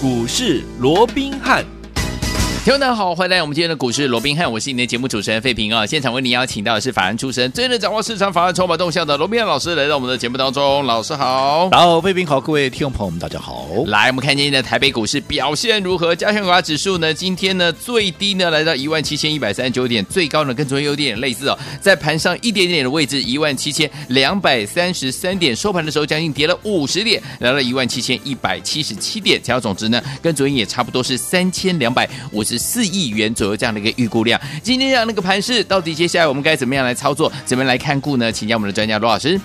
[0.00, 1.77] 股市罗宾汉。
[2.68, 5.86] 听众大家好，欢迎来到我们今天的股市罗宾汉，我是你的节目主持人费平啊。
[5.86, 10.84] 现场为你邀请到的是法案出身、最能掌握市场法案筹码动向的罗宾汉老师来到我们的节目当中。
[10.84, 13.66] 老师好，然后，费平好，各位听众朋友们大家好。
[13.86, 16.14] 来，我们看今天的台北股市表现如何？
[16.14, 17.14] 加权股价指数呢？
[17.14, 33.28] 今天呢最低呢来到一万七千一百三十九点，最高呢跟昨天有点类似哦，在盘上一点点的位置一万七千两百三十三点，收盘的时候将近跌了五十点，来到一万七千一百七十七点，成交总值呢跟昨天也差不多是三千两百五十四亿元。
[33.38, 38.32] 左右这样的一个预估量，今天这样的一个盘势，到底接下来我们该怎么样来操作，怎么来看顾呢？
[38.32, 39.40] 请教我们的专家罗老师。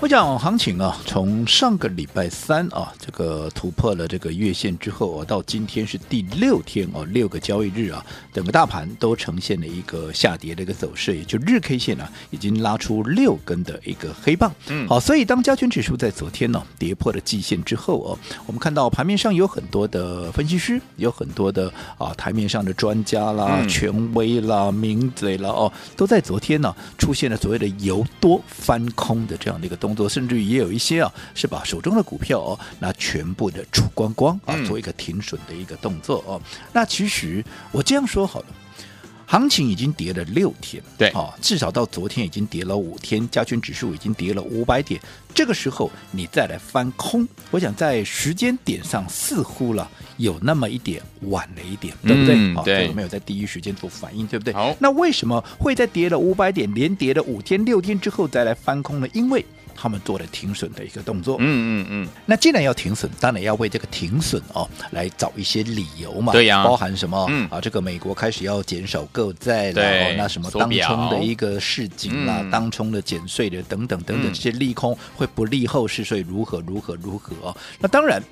[0.00, 14.50] 我讲行情啊，从上个礼拜三啊，这个突破了这个月线之后啊，到今天是第六天哦，六个交易日啊，整个大盘都呈现了一个下跌的一个走势，也就日 K 线啊，已经拉出六根的一个黑棒。
[14.68, 29.89] 嗯，好，所以当加权指数在昨天呢、啊、跌破了季线之后哦、啊，我们看到盘面上有很多的分析师，有很多的啊台面上的专家啦、嗯、权威啦、名嘴啦哦，都在昨天呢、啊、出现了所谓的由多翻空的这样的一个动作。
[29.90, 36.40] 动作，甚至于也有一些啊，是把手中的股票哦，那全部的出光光啊，做一个停损的一个动作哦。
[36.44, 38.46] 嗯、那其实我这样说好了，
[39.26, 45.00] 行情已经跌了六天，对啊，至少到昨天已经跌了五天，加权指数已经跌了五百点。
[45.34, 52.34] 这个时候你再来翻空，我想在时间点上似乎了有那么一点晚了一点，对不对？
[52.36, 54.52] 嗯、好，对，有没有在第一时间做反应，对不对？
[54.52, 59.06] 好，那为什么会在跌了五百点，连跌了五天、六天之后再来翻空呢？
[59.12, 59.46] 因为
[59.80, 62.08] 他们做了停损的一个动作，嗯嗯嗯。
[62.26, 66.32] 那既然要停损，当然要为这个停损哦来找一些理由嘛。
[66.34, 67.26] 对呀、啊，包含什么？
[67.30, 77.56] 嗯啊，这个美国开始要减少购债了，对，那什么当冲的一个市井啦，嗯、当冲的减税的等等等等这些利空会不利后市，所以如何如何如何哦？
[77.78, 78.22] 那当然。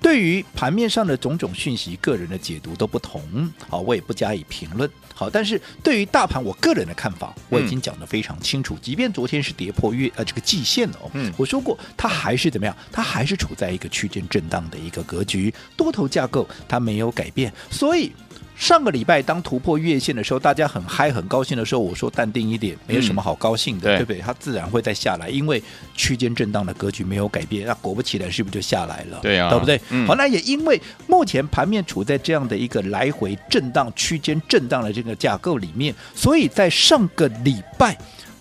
[0.00, 4.88] 对于盘面上的种种讯息，个人的解读都不同，好，我也不加以评论。
[5.14, 8.76] 好，但是对于大盘，我个人的看法，我已经讲得非常清楚。
[8.80, 12.76] 即便昨天是跌破月呃这个季线了哦，嗯，我说过，它还是怎么样？
[12.92, 18.12] 它还是处在一个区间震荡的一个格局，多头架构它没有改变，所以。
[18.56, 24.18] 上个礼拜当突破月线的时候，大家很嗨很高兴的时候，我说淡定一点，没有什么好高兴的，嗯、对不对？
[24.18, 25.62] 它自然会再下来，因为
[25.94, 27.66] 区间震荡的格局没有改变。
[27.66, 29.18] 那果不其然，是不是就下来了？
[29.20, 29.80] 对啊，对不对？
[29.90, 37.96] 嗯、好，那也因为目前盘面处在这样的一个来回震荡、区间震荡的这个架构里面，所以在上个礼拜。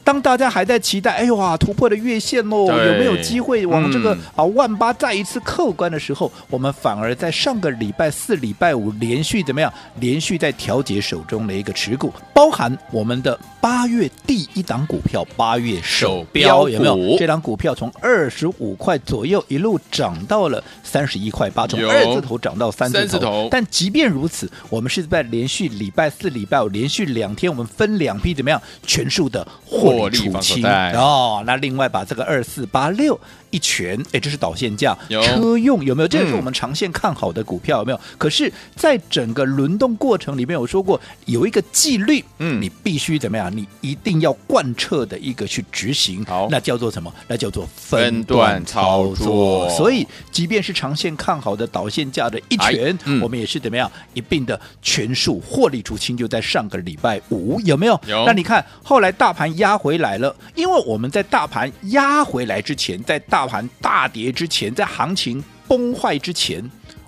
[0.05, 9.73] 当大家还在期待，哎呦哇，突破了月线喽，有没有机会往这个、嗯、啊万八再一次扣关的时候，我们反而在上个礼拜四、礼拜五连续怎么样？
[9.99, 17.17] 连续在调节手中的一个持股，包含我们的八月第一档股票，八月首标有没有？
[17.17, 22.99] 这档股票从二十五块左右一路涨到了三十一块八，从二字头涨到三字头。
[22.99, 23.47] 三字头。
[23.49, 28.61] 但即便如此，我们是在连续礼拜四、礼拜五连续两天，我们分两批怎么样？
[28.85, 29.94] 全数的获。
[29.97, 33.19] 火力出清哦，那另外把这个二四八六
[33.51, 36.07] 一拳，哎，这是导线价，车用有没有？
[36.07, 37.97] 这个是我们长线看好的股票有没有？
[37.97, 43.55] 嗯、可是，在整个轮动过程里面，我说过有一个纪律，嗯，你必须怎么样？
[43.55, 47.13] 你一定要贯彻的一个去执行，好，那叫做什么？
[47.27, 49.69] 那叫做分段操作。
[49.69, 57.97] 所以，即便是长线看好的导线价的一拳，嗯、我们也是怎么样一并的全数获利出清，就在上个礼拜五，有没有？
[58.07, 58.25] 有。
[58.25, 59.75] 那你看后来大盘压。
[59.85, 66.63] 回来了，因为我们在大盘压回来之前，在大盘大跌之前，在行情崩坏之前，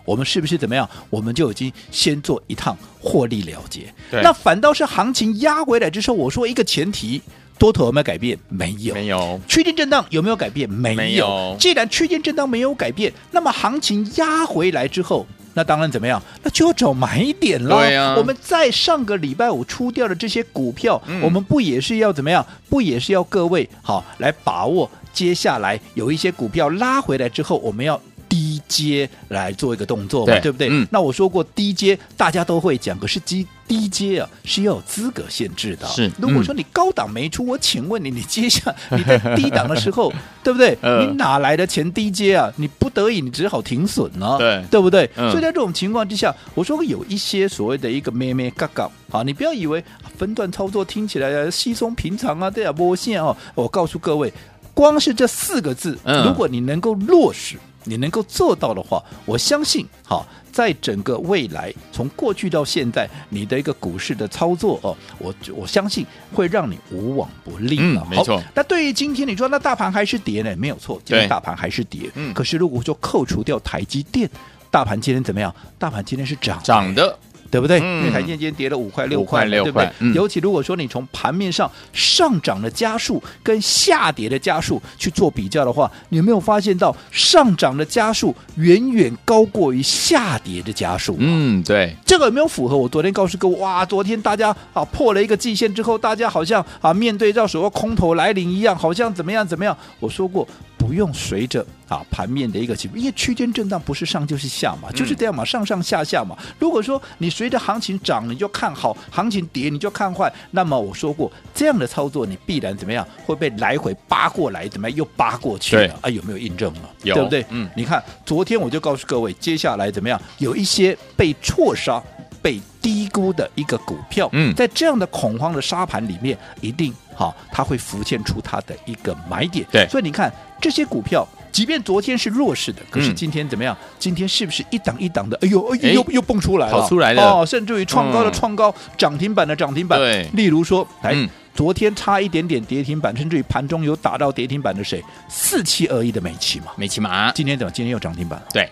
[0.05, 0.89] 我们是不是怎么样？
[1.09, 3.93] 我们就已经先做一趟获利了结。
[4.09, 7.21] 对那反倒是行情压回来之后，我说一个前提，
[7.59, 8.37] 多头有没有改变？
[8.49, 9.39] 没有，没有。
[9.47, 10.69] 区间震荡有没有改变？
[10.69, 10.95] 没有。
[10.95, 11.55] 没有。
[11.59, 15.25] 既然区间震荡没有改变，那么行情压回来之后。
[15.53, 16.21] 那当然怎么样？
[16.43, 17.77] 那就要找买点了。
[17.77, 22.45] 对呀，我们在上个礼拜五出掉的这些股票，嗯、我们不也是要怎么样？
[22.69, 27.99] 不也是要各位好来把握接下来有一些股票拉回来之后，我们要
[28.29, 30.31] 低接来做一个动作嘛？
[30.33, 30.67] 对，对不对？
[30.69, 35.87] 嗯、那我说过低接大家都会讲，可是低低接啊是要有资格限制的。
[35.87, 40.13] 是，如果说你高档没出，我请问你，你接下你在低档的时候，
[40.43, 40.77] 对不对？
[40.81, 42.53] 呃、你哪来的钱低接啊？
[42.57, 45.09] 你不得已，你只好停损了，对对不对？
[45.15, 49.83] 嗯、所以在这种情况之下，我说有一些所谓的一个咩咩嘎嘎，好，你不要以为
[50.15, 53.35] 分段操作听起来稀松平常啊，对啊，波线哦。
[53.55, 54.31] 我告诉各位，
[54.77, 57.57] 光是这四个字，嗯、如果你能够落实。
[57.89, 60.21] 你能够做到的话，我相信，哈，
[60.51, 67.77] 在整个未来，从过去到现在，你的一个股市的操作哦，我我相信会让你无往不利。
[67.79, 68.43] 嗯，没错。
[68.53, 70.53] 那对于今天你说那大盘还是跌呢？
[70.57, 72.11] 没有错，今天大盘还是跌。
[72.15, 72.33] 嗯。
[72.33, 74.29] 可是如果说扣除掉台积电。
[74.69, 75.55] 大盘今天怎么样？
[75.79, 77.17] 大盘今天是涨涨的。
[77.49, 77.79] 对不对？
[77.79, 79.91] 嗯、因为台积电跌了五块六块，5块6块对不对？
[79.99, 91.15] 嗯、尤其如果说你从盘面上上涨的加速跟下跌的加速去做比较的话，你有没有发现到上涨的加速远远高过于下跌的加速？
[91.19, 93.55] 嗯，对，这个有没有符合我昨天告诉各位？
[93.57, 99.75] 哇，昨天大家啊破了一个季线之后，大家好像啊面对到所谓空头来临一样，好像怎么样怎么样？
[99.99, 100.47] 我说过。
[100.87, 106.37] 不用随着啊盘面的一个起伏，因为区间震荡不是上就是下嘛，就是这样嘛，上上下下嘛。
[106.57, 115.99] 如果说你随着行情涨你就看好，行情跌你就看坏，那么我说过这样的操作你必然怎么样会被来回扒过来，怎么样又扒过去了？
[116.01, 116.89] 啊，有没有印证了？
[117.03, 117.45] 有，对不对？
[117.49, 120.17] 嗯，你看昨天我就告诉各位，接下来怎么样？
[120.37, 122.01] 有一些被错杀、
[122.41, 126.93] 被低估的一个股票，嗯，在这样的恐慌的沙盘里面，一定。
[127.17, 129.65] 好，它会浮现出它的一个买点。
[129.71, 130.31] 对，所以你看
[130.61, 133.75] 这些股票，即便昨天是弱势的，可是今天怎么样？
[133.81, 135.35] 嗯、今天是不是一档一档的？
[135.41, 139.97] 哎呦，哎呦，又又蹦出来了，跑出来了哦，甚至于创高的创高，涨、嗯、停板的涨停板。
[139.97, 145.03] 对，例如说，哎，嗯、昨天差一点点跌停板，甚至于盘中有打到跌停板的谁？
[145.27, 147.71] 四七二一的美琪嘛，美琪嘛，今天怎么？
[147.71, 148.45] 今天又涨停板了。
[148.53, 148.69] 对，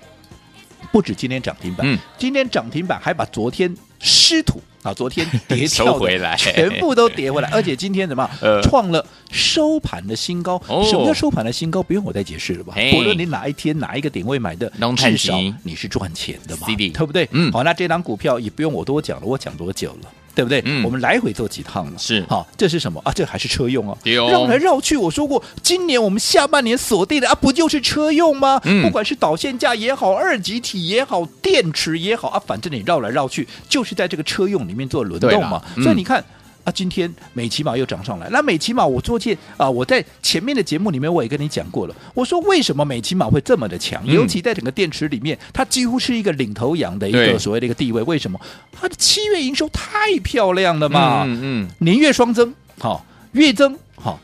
[0.96, 4.62] 不止今天涨停板，嗯、今天涨停板还把昨天失土。
[4.82, 8.62] 啊，昨天跌跳 回来，全部都跌回来，而且今天怎么样？
[8.64, 10.62] 创了收盘的新高。
[10.90, 11.84] 什么叫收盘的新高？
[11.84, 12.74] 不用我再解释了吧？
[12.94, 15.34] 不论你哪一天哪一个点位买的，至少
[15.64, 17.28] 你是赚钱的嘛，对不对？
[17.32, 20.10] 嗯，好，那这档股票也不用我多讲了，我讲多久了？
[20.36, 20.62] 对不对？
[20.66, 21.94] 嗯，我们来回做几趟了。
[21.98, 23.12] 是，好，这是什么啊？
[23.12, 23.98] 这还是车用啊？
[24.04, 28.60] 绕来绕去，我说过，今年我们下半年锁定的啊，不就是车用吗？
[28.66, 35.62] 嗯，不管是导线架也好，二极体也好，电池也好啊，反正你绕来绕去，就是在这个车用里面做轮动嘛。
[35.76, 36.24] 所以你看。
[36.66, 38.28] 啊，今天美琪玛又涨上来。
[38.32, 41.96] 那美琪玛，我昨天啊，我在前面的节目里面我也跟你讲过了。
[42.14, 44.06] 我说为什么美琪玛会这么的强？
[44.06, 48.02] 尤其在整个电池里面，它几乎是一个领头羊的一个所谓的一个地位。
[48.02, 48.40] 为什么？
[48.72, 51.24] 它的七月营收太漂亮了嘛！
[51.26, 54.20] 嗯嗯，年月双增，好，月增好，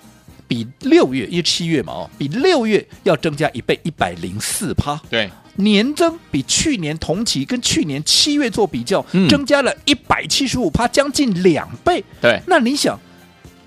[0.51, 4.99] 比六月因为七月嘛哦，比六月要增加一倍，一百零四趴。
[5.09, 5.29] 对。
[5.55, 12.03] 年增比去年同期跟去年七月做比较，嗯、增加了一百七十五趴，将近两倍。
[12.21, 12.99] 对，那你想，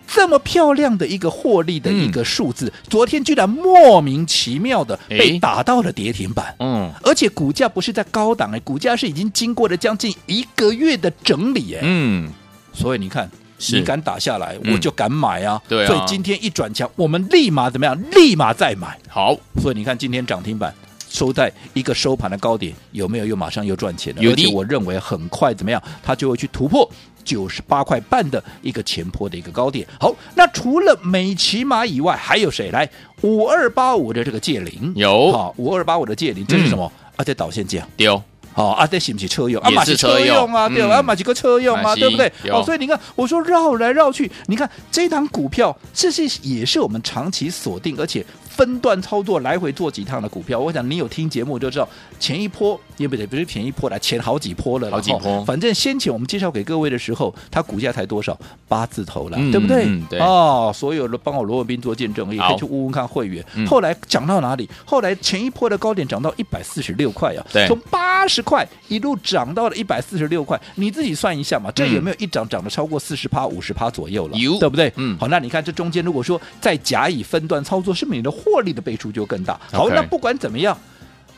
[0.07, 6.55] 这么漂亮的一个获利的一个数字，嗯、昨天居然莫名其妙的被打到了跌停板。
[6.59, 11.81] 嗯，而且股价不是在高档哎，股价是已经经过了将近一个月的整理哎。
[11.83, 12.31] 嗯，
[12.75, 13.31] 所以你看，是
[13.73, 15.61] 你敢打下来，我就敢买啊。
[15.67, 17.99] 嗯、对啊，所以今天一转强，我们立马怎么样？
[18.11, 18.99] 立马再买。
[19.09, 20.75] 好，所以你看今天涨停板。
[21.07, 24.23] 收在一个收盘的高点，有没有又马上又赚钱了？
[24.29, 26.91] 而且我认为很快怎么样，它就会去突破
[27.25, 29.87] 九十八块半的一个前坡的一个高点。
[30.01, 32.91] 好，那除了美琪玛以外，还有谁来？
[33.21, 36.93] 五二八五的这个界零有，好，五二八五的界零，这是什么？
[36.97, 38.21] 嗯、啊，在导线价丢。
[38.55, 39.61] 好、哦，啊，这是不是车用？
[39.63, 40.97] 啊，马是车用啊，对吧？
[40.97, 42.33] 啊，马几个车用啊，对不对？
[42.51, 48.25] 哦，所以你看，我说绕来绕去，你看这档股票，这是也是我们长期锁定，而且。
[48.55, 51.89] 分段操作，来回做几趟的股票，我想你有听节目就知道，
[52.21, 55.45] 前一波也不对，不是前一波了，前好几波了，好几波。
[55.45, 60.21] 反正先前我们介绍给各位的时候，它股价才多少，八字头了，嗯、对不对？
[60.21, 63.45] 哦，所有的帮我罗文斌做见证，也可以去问问看会员。
[63.67, 64.71] 后来涨到哪里？
[64.85, 74.39] 后来前一波的高点涨到一百四十六块啊，从八十块一路涨到了一百四十六块，你自己算一下嘛，这有没有一涨涨了超过四十趴、五十趴左右了？
[74.39, 74.93] 有，对不对？
[74.97, 79.59] 嗯，好，那你看这中间如果说再假以分段操作，是不是你的获利的倍数就更大。
[79.73, 80.79] 好，那不管怎么样，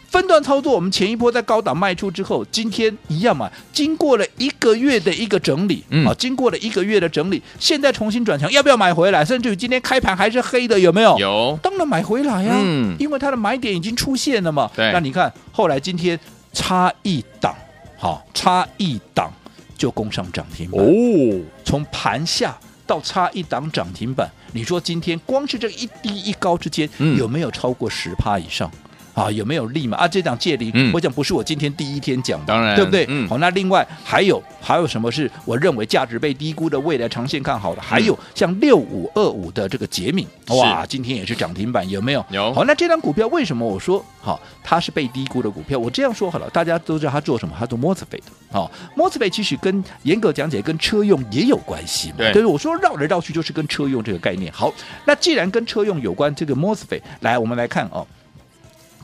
[0.09, 9.25] 分段操作，我们前一波在高档卖出之后，今天一样嘛，经过了一个月的一个整理，嗯啊，经过了一个月的整理，现在重新转强，要不要买回来？
[9.25, 11.19] 甚至于今天开盘还是黑的，有没有？
[11.19, 14.71] 有，当然买回来呀，嗯因为它的买点已经出现了嘛。
[14.75, 16.19] 对那你看后来今天
[16.57, 17.55] 差一档，
[17.99, 19.31] 好，差一档
[19.77, 22.57] 就攻上涨停板哦，从盘下。
[22.89, 28.71] 到差一档涨停板，你说今天光是这一低一高之间，有没有超过十趴以上？
[29.17, 29.97] 啊，有没有利嘛？
[29.97, 33.07] 啊，这档界霖，嗯、我讲不是我今天第一天讲的，当然，对不对？
[33.09, 37.81] 嗯、好，那另外还有还有什么是我认为价值被低估的，未来长线看好的？
[37.81, 42.23] 还有像六五二五的这个杰敏，嗯、哇，今天也是涨停板，有没有？
[42.29, 42.53] 有。
[42.53, 45.79] 好，那这档股票为什么我说好它是被低估的股票？
[45.79, 47.57] 我这样说好了，大家都知道它做什么？
[47.59, 48.23] 它做 MOSFET 的。
[48.53, 52.17] 好，MOSFET 其实跟严格讲解跟车用也有关系嘛。
[52.19, 52.45] 对。
[52.45, 54.53] 我说绕来绕去就是跟车用这个概念。
[54.53, 54.71] 好，
[55.07, 58.07] 那既然跟车用有关，这个 MOSFET 来，我们来看哦，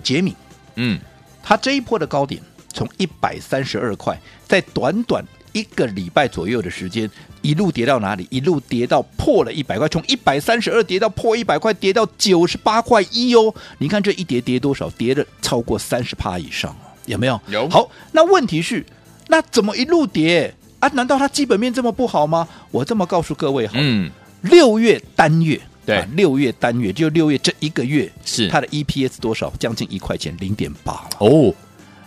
[0.03, 0.35] 捷敏。
[0.77, 0.99] 嗯，
[1.43, 2.41] 他这一波的高点
[2.73, 7.11] 从一百三十二块，在短短一个礼拜左右的时间，
[7.43, 8.27] 一路跌到哪里？
[8.31, 13.55] 一路跌到破了一百块，从一百三十二跌到破一百块，跌到九十八块一哦。
[13.79, 14.89] 你看这一跌跌多少？
[14.91, 16.75] 跌了超过三十趴以上
[17.07, 17.39] 有没有？
[17.49, 18.85] 有好，那问题是，
[19.29, 20.89] 那怎么一路跌啊？
[20.95, 22.49] 难道它基本面这么不好吗？
[22.71, 29.53] 我这么告诉各位哈，嗯，六月单月，对啊，六月单月就六月这一个月是它的 EPS 多少？
[29.59, 31.53] 将近一块钱，零点八哦。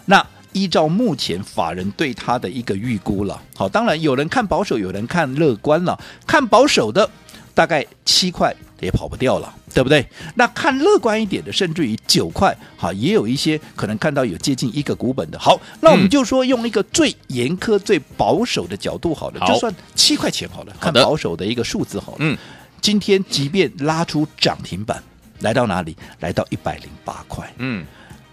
[0.06, 6.00] 那依照目前法人对它的一个预估了，好，当然有人看保守，有人看乐观了。
[6.26, 7.10] 看保守的
[7.54, 10.06] 大概七块也跑不掉了，对不对？
[10.36, 15.38] 那看乐观一点的，甚至于九块，好，也有一些可能看到有接近一个股本的。
[15.38, 22.18] 好，那我们就说用一个最严苛、最保守的角度好了，好就算七块钱好了，看保守的一个数字好了。
[22.20, 22.38] 嗯，
[22.86, 25.02] 今天即便拉出涨停板，
[25.40, 25.98] 来到哪里？
[26.20, 27.52] 来到一百零八块。
[27.58, 27.84] 嗯。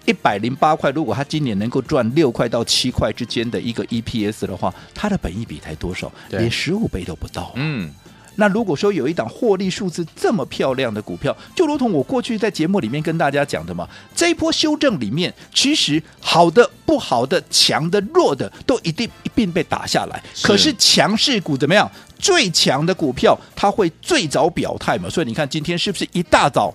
[0.04, 6.12] 一百零八块，如果他今年能够赚六块到七块之间的一个 EPS 的话，它的本益比才多少？
[6.28, 7.50] 连十五倍都不到。
[7.54, 7.90] 嗯，
[8.34, 20.22] 那如果说有一档获利数字这么漂亮的股票，就如同我过去在节目里面跟大家讲的嘛，这一波修正里面，其实好的、不好的、强的、弱的，都一定一并被打下来。
[20.34, 21.90] 是可是强势股怎么样？
[22.22, 25.10] 最强的股票，它会最早表态嘛？
[25.10, 26.72] 所以你看今天是不是一大早？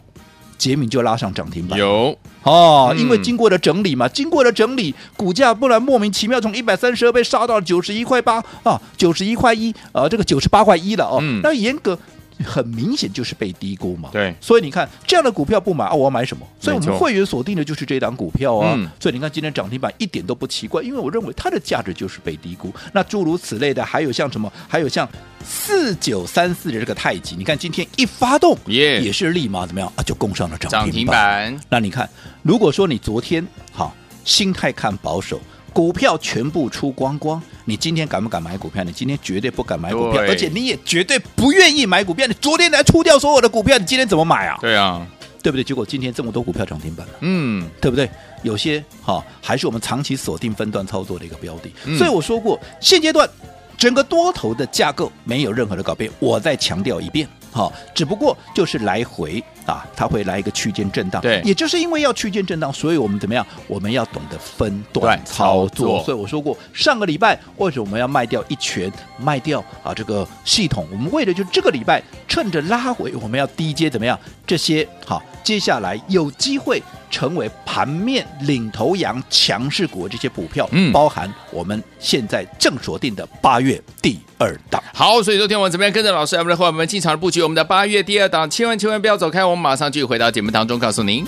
[0.57, 11.97] 杰明就拉上涨停板，有哦，嗯、因为经过了整理嘛，经过了整理，股价不然莫名其妙从一百三十二被杀到九十一块八啊，九十一块一啊，这个九十八块一了哦，嗯、那严格。
[12.43, 16.45] 很明显就是被低估嘛，对，所以你看这样的股票不买啊，我要买什么？
[16.59, 22.73] 所以我们会员锁定的就是这档股票啊，嗯、所以你看今天涨停板一点都不奇怪，因为我认为它的价值就是被低估。
[22.93, 24.51] 那诸如此类的，还有像什么？
[24.67, 25.07] 还有像
[25.43, 30.03] 四九三四的这个太极，你看今天一发动，耶，也是立马怎么样啊？
[30.03, 30.81] 就攻上了涨停板。
[30.81, 31.59] 涨停板。
[31.69, 32.09] 那你看，
[32.43, 35.39] 如果说你昨天好心态看保守。
[35.77, 38.83] 股票全部出光光，你今天敢不敢买股票？
[38.83, 42.25] 你今天绝对不敢买股票，而且你也绝对不愿意买股票。
[42.25, 44.57] 你昨天才出掉所有的股票，你今天怎么买啊？
[44.59, 45.05] 对啊，
[45.43, 45.63] 对不对？
[45.63, 48.09] 结果今天这么多股票涨停板了，嗯，对不对？
[48.41, 51.71] 有些哈还是我们长期锁定分段操作的一个标的。
[51.85, 53.29] 嗯、所以我说过，现阶段
[53.77, 56.09] 整个多头的架构没有任何的改变。
[56.17, 59.43] 我再强调一遍，哈，只不过就是来回。
[59.67, 63.45] 啊，它会来一个区间震荡，对，也就是因为要区间震荡，所以我们怎么样？
[63.67, 66.01] 我们要懂得分段操作。
[66.05, 70.87] 所以我说过，上个礼拜为什么我们要卖掉一拳，卖掉啊这个系统？
[70.89, 74.17] 我们为的就这个礼拜趁着拉回，我们要低阶怎么样？
[74.45, 84.83] 这些好，接下来有机会成为盘面领头羊、强势股这些股票，嗯，包含我们现在正锁定的八月第二档。
[84.93, 89.63] 好，所以昨天我们怎么样跟着老师，我们的伙伴们进场布局我们的八月第二档，千万千万不要走开，我们。
[89.63, 91.25] 马上就回到节目当中，告诉您。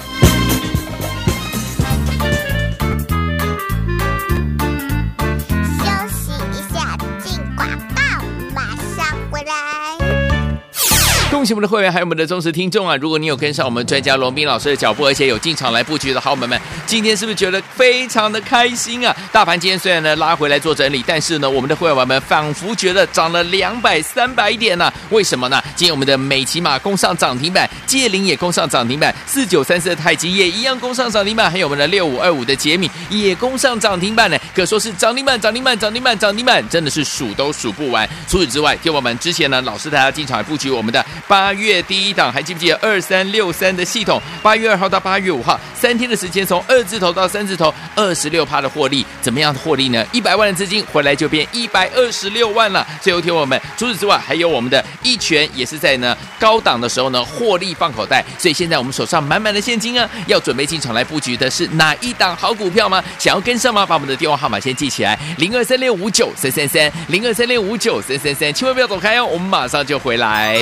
[11.39, 12.98] 恭喜我们的会员，还有我们的忠实听众啊！
[12.98, 19.15] 如果你有跟上我们专家罗宾老师的脚步，而且有进场来布局的好友们，今天是不是觉得非常的开心啊？
[19.31, 25.63] 大盘今天虽然呢拉回来做整理，但是呢，我们的会员们仿佛觉得涨了两百、三百点呢、为什么呢？
[25.77, 34.38] 今天我们的美琪玛攻上涨停板，界霖也攻上涨停板，四九三四的太极也一样攻上涨停板，还有我们的六五二五的杰米也攻上涨停板呢。
[34.53, 38.05] 可说是涨停板、涨停板、涨停板、涨停板，真的是数都数不完。
[38.27, 41.05] 除此之外，听我们之前呢，老师大家进场来布局我们的。
[41.30, 44.20] 八月第一档，还记不记得二三六三的系统？
[44.42, 50.04] 八月二号到八月五号三天的时间，从二字头到三字头，二十六趴的获利，怎么样的获利呢？
[50.12, 52.86] 一百万的资金回来就变一百二十六万了。
[53.00, 58.26] 最后听我们，除此之外，还有我们的一拳也是在呢高档的时候呢获利放口袋。
[58.40, 63.04] 所以现在我们手上满满的现金啊，要准备进场来布局的是哪一档好股票吗？
[63.20, 63.86] 想要跟上吗？
[63.86, 70.60] 把我们的电话号码先记起来：零二三六五九三三三，零二三六五九三三三，千万不要走开哦，我们马上就回来。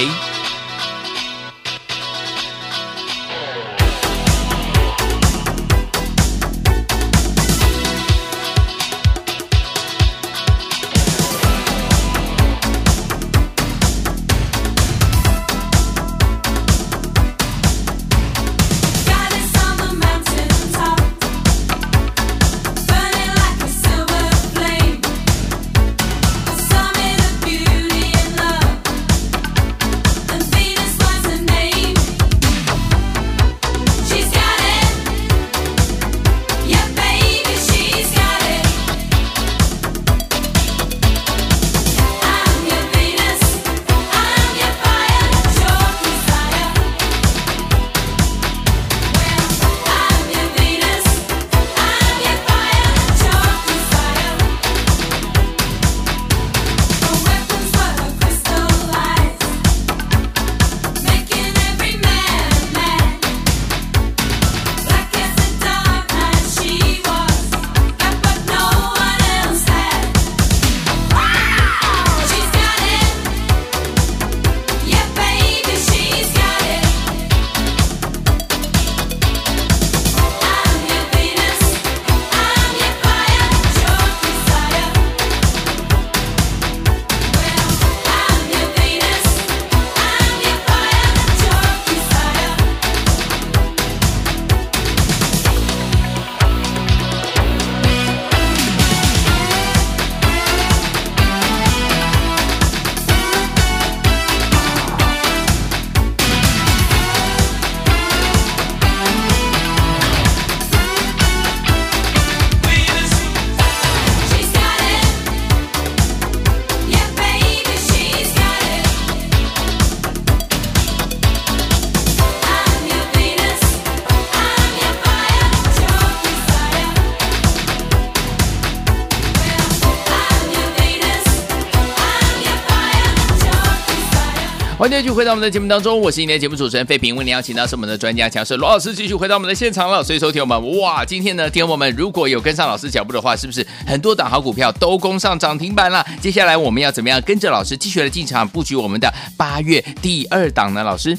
[134.97, 140.03] 继续回到我们的节目当中，我是今天的节目主持人费平，为您邀请到是我们的专家强势罗老师继续回到我们的现场了。
[140.03, 146.03] 所以，说，听我们哇，今天呢，听我们如果有跟上老师脚步的话，是不是很多档好股票都攻上涨停板了？
[146.19, 150.83] 接下来我们要怎么样跟着老师继续来进场布局我们的八月第二档呢？
[150.83, 151.15] 老师？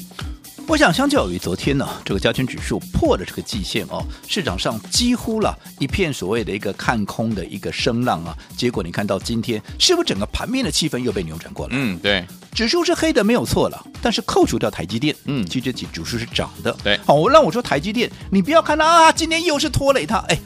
[0.69, 8.37] 我想，相较于昨天呢，这个加权指数破了这个季线哦，市场上几乎了一片所谓的一个看空的一个声浪啊。
[8.55, 11.73] 结果你看到今天，是不是整个盘面的气氛又被扭转过来？
[11.75, 12.23] 嗯，对，
[12.53, 16.71] 指数是黑的没有错了，但是扣除掉台积电，嗯，其实指数是涨的。
[16.83, 20.39] 对，好，我让我说台积电，你不要看到啊，今天又是拖累它，哎。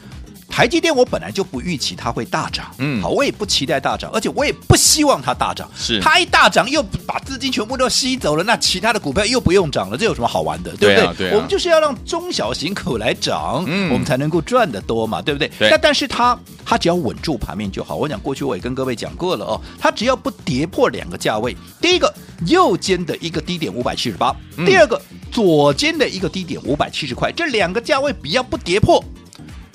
[0.54, 5.68] 台积电我本来就不预期它会大涨，嗯，好，我也不期待大涨，而且我也不希望它大涨。
[5.76, 10.70] 是，它一大涨又把资金全部都吸走了，那其他的股票又不用涨了，这有什么好玩的？
[10.78, 10.96] 对不对？
[10.96, 15.50] 对啊，对啊，我们就是要让中小型股来涨，嗯，我们才能够赚得多嘛，对不对？
[15.58, 15.72] 对。
[15.72, 17.96] 那但是它它只要稳住盘面就好。
[17.96, 22.14] 我讲过去我也跟各位讲过了哦，它只要不跌破两个价位，第一个
[22.46, 24.32] 右肩的一个低点五百七十八，
[24.68, 29.04] 第二个左肩的一个低点五百七十块，这两个价位比较不跌破，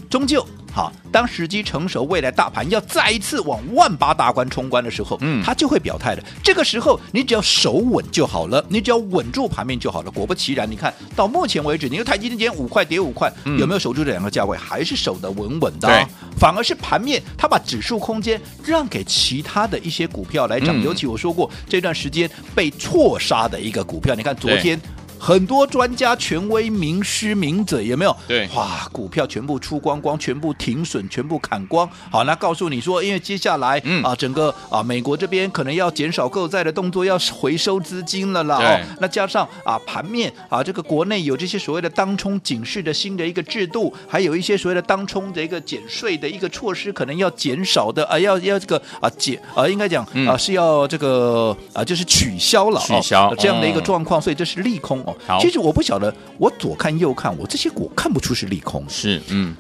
[0.09, 0.47] 终究。
[0.73, 6.23] 好，当时机成熟，未来大盘要再一次往万八大关冲关的时候，嗯，他就会表态的。
[6.43, 10.11] 这个时候，你只要守稳就好了，你只要稳住盘面就好了。
[10.11, 14.57] 果不其然，你看到目前为止，你看台积电今天五块跌五块，嗯、有没有守住这两个价位？
[14.57, 16.09] 还是守得稳稳的、啊？
[16.39, 20.81] 反而是盘面，它把指数空间让给其他的一些股票来涨。
[20.81, 24.81] 嗯、尤其我说过，这段时间被错杀的一个股票，你看昨天。
[25.19, 28.17] 很多专家、权威、名师、名嘴有没有？
[28.27, 31.89] 对，哇，股票全部出光光，全部停损，全部砍光。
[32.11, 38.57] 好，那告诉你说，因为接下来、嗯、啊，整个啊，美国这边可能要减少购债的动作，要回收资金了啦。
[38.59, 55.05] 哦，那加上啊，盘面啊，这个国内有这些所谓的当冲警示的新的一个制度，还有一些所谓的当冲的一个减税的一个措施，可能要减少的啊，要要这个啊减啊，应该讲、嗯、啊是要这个啊，就是取消了，取消、哦、这样的一个状况，所以这是利空。
[55.27, 58.85] 好其实我不晓得，我左看右看，我这些股看不出是利空。
[58.89, 59.55] 是，嗯，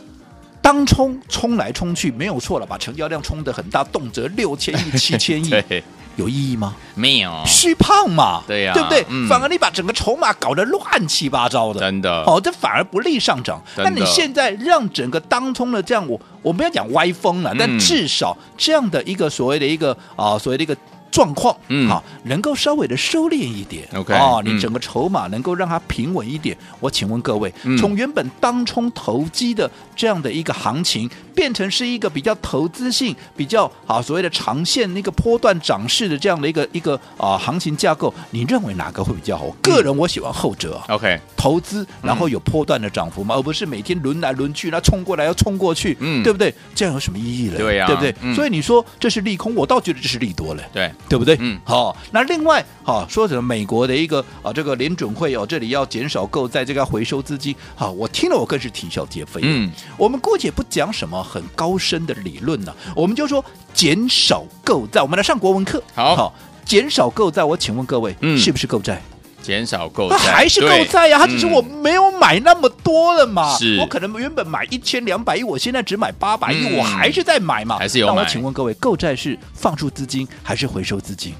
[0.61, 5.53] 当冲冲来冲去没有错了，把成交量冲得很大，动辄六千亿、七千亿，
[6.17, 6.75] 有意义吗？
[6.95, 9.05] 没有，虚胖嘛，对呀、啊，对不对？
[9.09, 13.63] 嗯、反而你把整个筹码搞得乱七八糟的，真的，哦，这反而不利上涨。
[13.77, 20.77] 那你现在让整个当冲的这样，我我不要讲歪风了，嗯、但至少这样的一个所谓的一个啊，所谓的一个。
[21.11, 26.57] 状况，嗯，好，能够稍微的收敛一点，OK，哦，你整个筹码能够让它平稳一点。
[26.61, 39.47] 嗯、我请问各位，嗯、从原本当冲投机的这样的一个行情，变成是一个比较投资性、比较啊所谓的长线那个波段涨势的这样的一个一个啊行情架构，你认为哪个会比较好？
[39.47, 46.55] 嗯、个人我喜欢后者，OK，投资然后有波段的涨幅嘛，嗯、而不是每天轮来轮去，那冲过来要冲过去，嗯，对不对？
[46.75, 47.57] 这样有什么意义呢？
[47.57, 48.15] 对呀、啊，对不对？
[48.23, 50.93] 嗯、所以你说这是利空，我倒觉得这是利多了，对。
[51.09, 51.37] 对不对？
[51.41, 51.97] 嗯，好。
[52.13, 57.55] 那另外，好说什么美国的一个啊，这个联准会哦，这里要减少购债，这个回收资金。
[57.75, 59.41] 好，我听了我更是啼笑皆非。
[59.45, 65.03] 嗯，我们姑且不讲什么很高深的理论呢，我们就说减少购债。
[65.03, 65.83] 我们来上国文课。
[65.95, 66.35] 好，好，
[66.65, 67.45] 减少购债。
[67.45, 69.03] 我请问各位，嗯，是不是购债？
[69.49, 71.17] 减少购债还是购债呀？
[71.19, 73.57] 它只是我没有买那么多了嘛。
[73.57, 77.79] 是，我可能原本买一千两百亿，我现在只买八百亿，我还是在买嘛。
[77.79, 78.15] 还是有买。
[78.15, 81.33] 那我请问各位，购债是放出资金还是回收资金？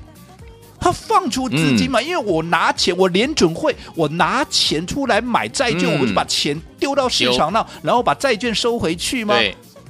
[0.81, 9.35] 他放出资金嘛，因为我拿钱，我联准会，我拿钱出来买债券，我不是把钱丢到市场那，然后把债券收回去吗？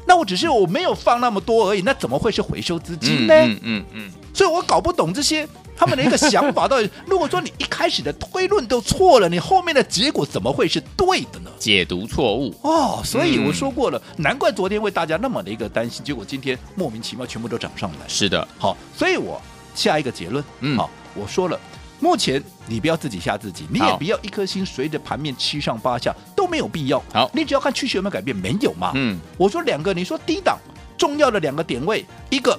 [0.08, 3.34] 那我只是我没有放那么多而已，那怎么会是回收资金呢？
[3.34, 4.10] 嗯嗯嗯。
[4.34, 5.46] 所以我搞不懂这些。
[5.78, 11.50] 他们的一个想法到底，如果说你一开始的推论都错了，你后面的结果怎么会是对的呢？
[11.56, 18.08] 解读错误哦，所以我说过了，嗯、难怪昨天为大家那么的一个担心，结果今天莫名其妙全部都涨上来。
[18.08, 19.40] 是的，好，所以我
[19.72, 21.58] 下一个结论，嗯，好，我说了，
[22.00, 27.00] 目前你不要自己吓自己，你也不要一颗心随着盘面七上八下都没有必要。
[27.12, 28.90] 好，你只要看趋势有没有改变，没有嘛？
[28.96, 30.58] 嗯，我说两个，你说低档
[30.96, 32.58] 重要的两个点位，一个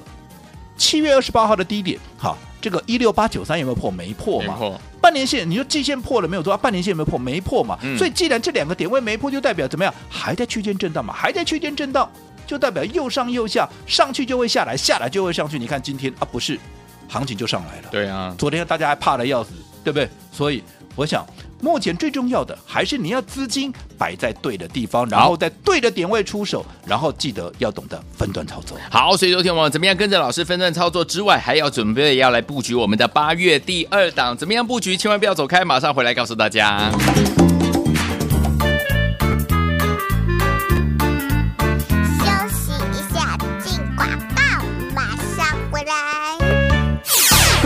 [0.77, 2.37] 七月二十八号的低点，好。
[2.61, 3.89] 这个一六八九三有没有破？
[3.89, 4.55] 没破嘛。
[4.55, 6.43] 破半年线，你说季线破了没有？
[6.43, 7.17] 多半年线有没有破？
[7.17, 7.77] 没破嘛。
[7.81, 9.93] 嗯、所以既然这两个点位没破，就代表怎么样？
[10.09, 11.13] 还在区间震荡嘛？
[11.13, 12.09] 还在区间震荡，
[12.45, 15.57] 就代表又上又下，上去就会下来，下来就会上去。
[15.57, 16.59] 你看今天啊，不是
[17.07, 17.89] 行情就上来了。
[17.91, 19.51] 对啊，昨天大家还怕的要死，
[19.83, 20.09] 对不对？
[20.31, 20.63] 所以
[20.95, 21.25] 我想。
[21.61, 28.77] 目前最重要的还是你要资金摆在对的地方，然后在对的点位出手，然后记得要懂得分段操作。
[28.89, 34.95] 好，所以昨天我们怎么样跟着老师分段操作之外，还要准备要来布局我们的八月第二档，怎么样布局？
[34.95, 36.91] 千万不要走开，马上回来告诉大家。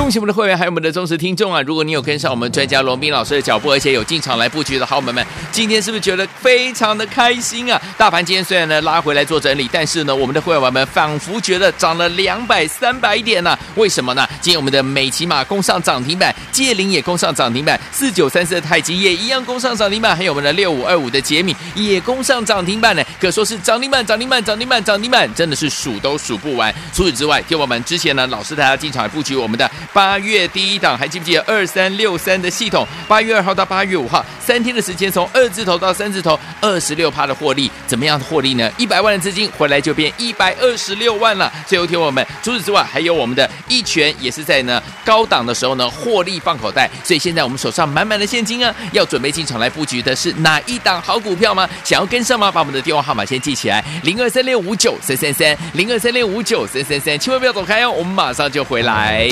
[0.04, 1.62] 恭喜我们的会员，还有我们的忠实听众啊！
[1.62, 7.82] 如果你有跟上我们专家罗宾老师的脚步，而且有进场来布局的好友们，今天是不是觉得非常的开心啊？
[7.98, 14.28] 大盘今天虽然呢拉回来做整理，但是呢，我们的会员们仿佛觉得涨了两百、三百点呢、为什么呢？
[14.42, 26.76] 今天我们的美琪玛攻上涨停板，界霖也攻上涨停板，四九三四的太极也一样攻上涨停板，还有我们的六五二五的杰米也攻上涨停板呢，可说是涨停板、涨停板、涨停板、涨停板，真的是数都数不完。
[26.94, 29.72] 除此之外，听我们之前呢，老师大家进场来布局我们的。
[29.94, 32.86] 八月第一档，还记不记得二三六三的系统？
[33.08, 38.72] 八月二号到八月五号三天的时间，从二字头到三字头，二十六趴的获利，怎么样的获利呢？
[38.78, 41.52] 一百万的资金回来就变一百二十六万了。
[41.68, 46.90] 最后听我们，除此之外，还有我们的一拳也是在呢高档的时候呢获利放口袋。
[47.04, 51.70] 所以现在我们手上满满的现金啊，要准备进场来布局的是哪一档好股票吗？
[51.84, 52.52] 想要跟上吗？
[52.52, 59.30] 把我们的电话号码先记起来：零二三六五九三三三，零二三六五九三三三，千万不要走开哦，我们马上就回来。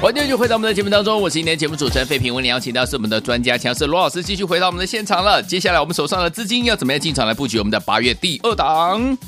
[0.00, 2.32] 欢迎继续回到我们的节目当中，我是今天节目主持人废平。
[2.32, 5.42] 为您邀请到是我们的专家强势罗老师，继续回到我们的现场了。
[5.42, 9.18] 接下来我们手上的资金要怎么样进场来布局我们的八月第二档？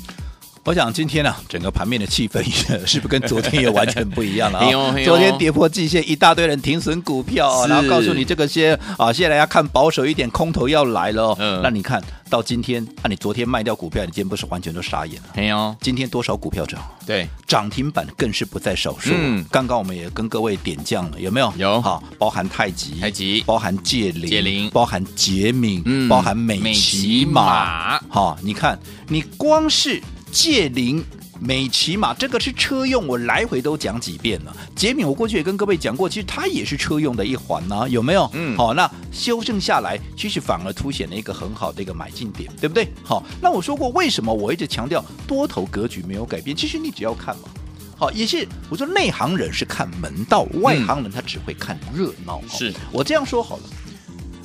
[0.63, 2.39] 我想今天呢、啊，整个盘面的气氛
[2.85, 4.65] 是不是跟昨天也完全不一样了啊？
[5.03, 11.35] 昨天跌破季线，一大堆人停损股票、哦，然后告诉你这个些啊，现在要看保守一点，空头要来了。
[11.39, 15.29] 嗯，那你看到今天，那、啊、你昨天卖掉股票，你今天不是完全都傻眼了？
[15.35, 16.79] 没有，今天多少股票涨？
[17.07, 19.09] 对，涨停板更是不在少数。
[19.15, 21.51] 嗯，刚刚我们也跟各位点将了，有没有？
[21.57, 27.99] 有，好，包含太极，太极，包含界灵，界灵，包含杰敏，嗯，包含美琪玛。
[28.07, 29.99] 好，你看，你光是。
[30.31, 31.03] 界霖、
[31.39, 34.55] 美骑马，这个是车用，我来回都讲几遍了。
[34.75, 38.29] 杰米，我过去也跟各位讲过，其实它也是车用的一环呢、啊，有没有？
[38.33, 42.87] 嗯，好，那修正下来，其实反而凸显了一个很好的一个买进点，对不对？
[43.03, 46.55] 好，那我说过，为什么我一直强调多头格局没有改变？
[46.55, 47.49] 其实你只要看嘛，
[47.97, 52.39] 好，也是我说内行人是看门道，外行人他只会看热闹。
[52.43, 53.63] 嗯、是我这样说好了，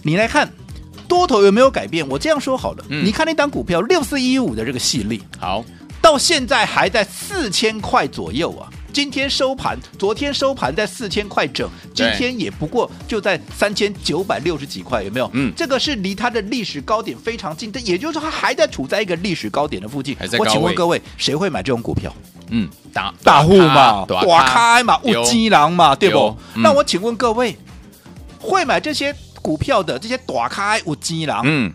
[0.02, 0.50] 你来看。
[1.08, 2.06] 多头有没有改变？
[2.08, 5.64] 我这样说好了，嗯、你看那档股票六四一五的这个系列，好，
[6.00, 8.68] 到现在还在四千块左右啊。
[8.92, 15.30] 今天收盘，昨天收盘在四千块整，今天也不过就在三千九百六十几块，有没有？
[15.34, 20.16] 嗯，这个是离它的历史高点非常近，也就是说它还在处在一个历史高点的附近。
[20.38, 22.10] 我请问各位，谁会买这种股票？
[22.48, 26.34] 嗯，大大户嘛，大开嘛，乌鸡郎嘛，对不？
[26.54, 27.54] 嗯、那我请问各位，
[28.38, 29.14] 会买这些？
[29.46, 31.72] 股票的这些大开有钱人，嗯，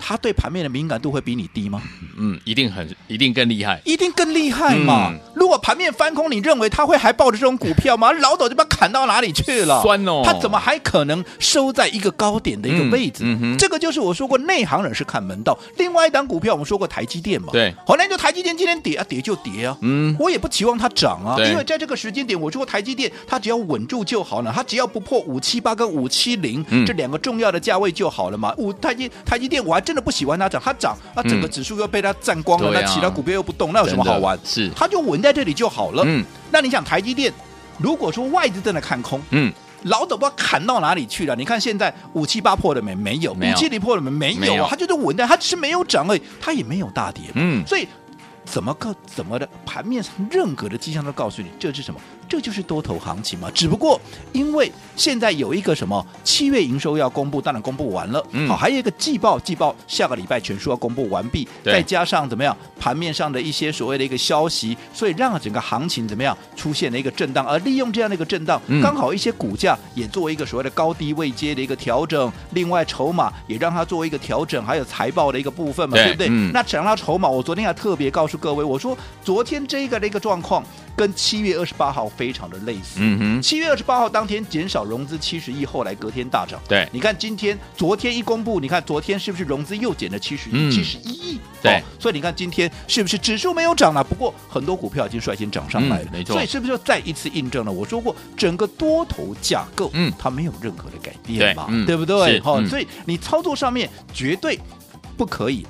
[0.00, 1.80] 他对盘面的敏感度会比你低吗？
[2.16, 5.10] 嗯，一定很，一定更厉害，一定更厉害嘛。
[5.12, 8.12] 嗯如果盘面翻空，你认为他会还抱着这种股票吗？
[8.12, 9.80] 老早就把它砍到哪里去了？
[9.82, 10.22] 酸哦！
[10.24, 13.24] 他怎么还可能收在一个高点的一个位置？
[13.24, 15.58] 嗯嗯、这个就是我说过，内行人是看门道。
[15.78, 19.76] 另外一档股票，我们说过台积电嘛，对，后来就台积电今天跌啊，跌就跌啊。
[19.80, 28.54] 嗯，我也不期望它涨啊，因为在这个时间点，我说过台积电它只要稳住就好了，它只要不破五七八跟五七零这两个重要的价位就好了嘛。
[28.58, 34.38] 五台积台积电，我还真的不喜欢它涨，它涨那，整个指数又被它占光了，那、嗯、其他股票又不动，那有什么好玩？
[34.44, 35.40] 是，它就稳在这。
[35.40, 36.04] 里就好了。
[36.06, 36.22] 嗯，
[36.52, 37.32] 那你想台积电，
[37.78, 39.50] 如果说外资真的看空，嗯，
[39.84, 41.34] 老早不知道砍到哪里去了。
[41.34, 42.94] 你看现在五七八破了没？
[42.94, 43.32] 没有。
[43.32, 44.10] 五七零破了没？
[44.34, 44.68] 没有啊。
[44.68, 47.24] 它就是稳的，它只是没有涨而已，它也没有大跌。
[47.34, 47.88] 嗯，所以
[48.44, 51.98] 怎么个怎么的盘面上任何的迹象都告诉你，这是什么？
[52.30, 61.72] 这就是多头行情嘛，只不过因为现在有一个什么七月营收要公布，当然公布完了，嗯，好，还有一个季报，季报下个礼拜全数要公布完毕，对。
[61.72, 76.28] 再加上怎么样盘面上的一些所谓的一个消息，所以让整个行情怎么样出现了一个震荡，而利用这样的一个震荡，嗯、刚好一些股价也作为一个所谓的高低位阶的一个调整，另外筹码也让它作为一个调整，还有财报的一个部分嘛，对，对不对？
[76.30, 80.62] 嗯、那讲到筹码，我昨天还特别告诉各位，我说昨天这个的一个状况
[80.94, 82.08] 跟七月二十八号。
[82.20, 82.96] 非常的类似。
[82.98, 86.60] 嗯哼，七月二十八号当天减少融资七十亿，后来隔天大涨。
[86.68, 91.40] 对，你看今天、昨天一公布，你看昨天是不是融资又减了七十亿、七十一亿？
[91.62, 94.04] 对、哦，所以你看今天是不是指数没有涨了？
[94.04, 96.04] 不过很多股票已经率先涨上来了。
[96.10, 101.64] 嗯、没错，所以是不是就再一次印证了我说过，整个多头架构，嗯，它没有任何的改变嘛？
[101.68, 102.38] 对，嗯、对不对？
[102.40, 104.60] 好、哦，所以你操作上面绝对
[105.16, 105.66] 不可以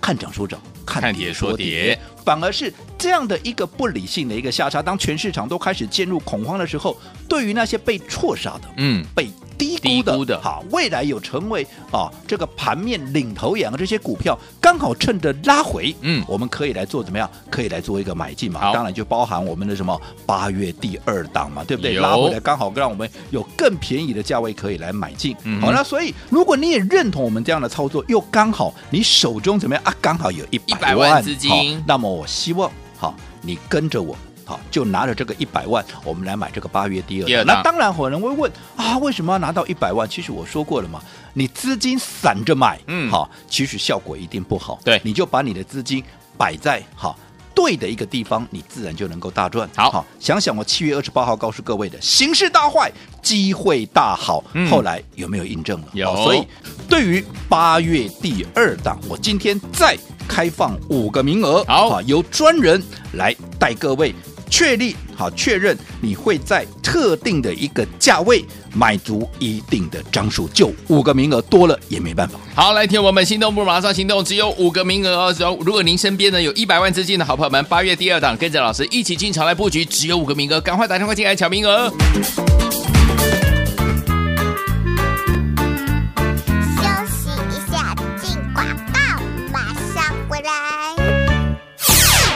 [0.00, 0.60] 看涨说涨。
[0.88, 6.98] 看跌说跌，反而是这样的一个不理性的一个下杀，当全市场都开始陷入恐慌的时候，
[7.28, 17.28] 对于那些被错杀的，嗯，被低估的，低估的好，未来有成为啊这个盘面领头羊的这些股票，刚好趁着拉回，嗯，我们可以来做怎么样？
[17.50, 18.72] 可以来做一个买进嘛？
[18.72, 21.94] 当然就包含我们的什么八月第二档嘛，对不对？
[21.98, 25.36] 拉回来刚好让我们有更便宜的价位可以来买进。
[25.42, 29.92] 嗯好，那所以如果你也认同我们这样的操作，又刚好你手中怎么样啊？
[30.00, 34.16] 刚好有一100百万资金好那么我希望好，你跟着我。
[34.48, 37.44] 好，就拿着这个一百万，我们来买这个八月第二。
[37.44, 40.08] 档那当然有人会问啊，为什么要拿到一百万？
[40.08, 41.02] 其实我说过了嘛，
[41.34, 44.80] 你资金散着买，嗯好，其实效果一定不好。
[44.82, 46.02] 对你就把你的资金
[46.38, 47.18] 摆在好
[47.54, 49.68] 对的一个地方，你自然就能够大赚。
[49.74, 55.88] 好想想我七月二十八号告诉各位的，形势大坏，机会大好，嗯后来有没有印证了？
[55.92, 56.42] 有好所以
[56.88, 59.94] 对于八月第二档，我今天再
[60.26, 62.82] 开放五个名额，好由专人
[63.12, 64.14] 来带各位。
[64.48, 72.38] 确立好，确认你会在特定的一个价位买足一定的张数，就五个名额，多了也没办法。
[72.54, 75.58] 好，来听我们心动不马上行动，只有五个名额哦。
[75.60, 81.92] 如果您身边呢有一百万资金的好朋友们，八月第二档跟着老师一起进场来布局，只有五个名额，赶快打电话进来抢名额。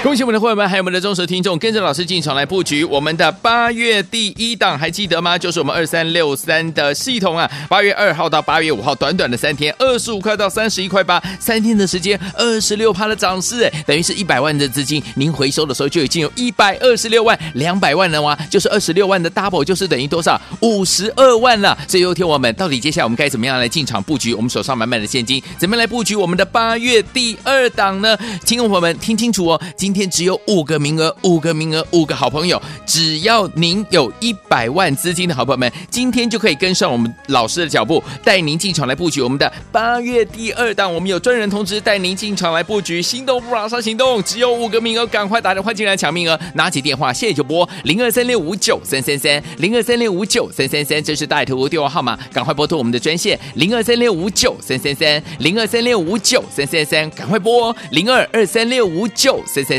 [0.02, 5.38] 恭喜我们的会员们，还有我们的忠实听众，跟着老师进场来布局我们的八月第一档，还记得吗？
[5.38, 7.48] 就是我们二三六三的系统啊。
[7.68, 20.40] 八月二号到八月五号，短短的三天，二十五块到三十一块八，三天的时间，二十六趴的涨势，哎，等于是一百万的资金，您回收的时候就已经有一百二十六万，两百万了哇，就是二十六万的 double，就是等于多少？
[20.62, 21.78] 五十二万了。
[21.86, 24.34] 所以，有天我们到底接下来我们该怎么样来进场布局？
[24.34, 28.18] 我们手上满满的现金，怎么样来布局我们的八月第二档呢？
[28.44, 32.58] 听众朋友们听清楚哦，今今天只有五个名额，五个名额，五个好朋友。
[32.86, 40.90] 只要您有一百万资金的好朋友们，今天就可以跟上我们老师的脚步，带您进场来布局我们的八月第二档。
[40.94, 43.02] 我们有专人通知，带您进场来布局。
[43.02, 46.40] 心动不马上行动，只有五个名额，赶快打电话进来抢名额。
[46.54, 59.78] 拿起电话，现在就拨零二三六五九三三三零二三六五九三三三，这是大爱投顾电话号码，赶快拨通我们的专线零二三六五九三三三零二三六五九三三三，赶快拨零二二三六五九三三